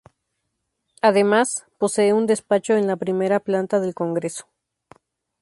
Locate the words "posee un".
1.77-2.25